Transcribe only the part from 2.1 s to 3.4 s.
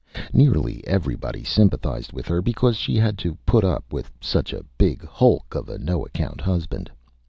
with her, because she had to